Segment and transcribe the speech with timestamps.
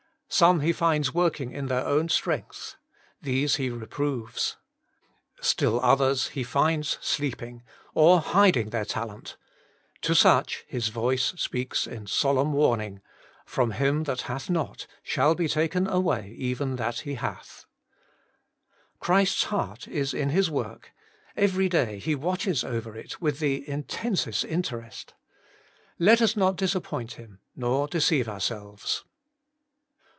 [0.33, 2.77] Some He finds working in their own strength;
[3.21, 4.55] these He reproves.
[5.41, 9.35] Still others 34 Working for God He finds sleeping or hiding their talent;
[10.01, 13.01] to such His voice speaks in solemn warding:'
[13.45, 14.49] from him that hath
[15.03, 17.65] shall be taken away even that he hath.'
[19.01, 20.93] Christ's heart is in His work;
[21.35, 25.13] every day He watches over it with the intensest interest;
[25.99, 29.03] let us not disappoint Him nor deceive ourselves.